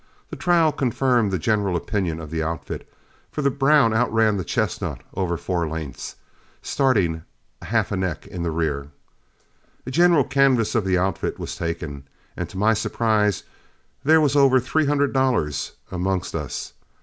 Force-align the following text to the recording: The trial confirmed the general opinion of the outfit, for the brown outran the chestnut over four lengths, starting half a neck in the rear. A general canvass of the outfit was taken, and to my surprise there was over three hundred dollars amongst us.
The 0.31 0.35
trial 0.35 0.71
confirmed 0.71 1.29
the 1.29 1.37
general 1.37 1.75
opinion 1.75 2.19
of 2.19 2.31
the 2.31 2.41
outfit, 2.41 2.91
for 3.31 3.43
the 3.43 3.51
brown 3.51 3.93
outran 3.93 4.35
the 4.37 4.43
chestnut 4.43 4.99
over 5.13 5.37
four 5.37 5.69
lengths, 5.69 6.15
starting 6.63 7.21
half 7.61 7.91
a 7.91 7.95
neck 7.97 8.25
in 8.25 8.41
the 8.41 8.49
rear. 8.49 8.87
A 9.85 9.91
general 9.91 10.23
canvass 10.23 10.73
of 10.73 10.85
the 10.85 10.97
outfit 10.97 11.37
was 11.37 11.55
taken, 11.55 12.07
and 12.35 12.49
to 12.49 12.57
my 12.57 12.73
surprise 12.73 13.43
there 14.03 14.19
was 14.19 14.35
over 14.35 14.59
three 14.59 14.87
hundred 14.87 15.13
dollars 15.13 15.73
amongst 15.91 16.33
us. 16.33 16.73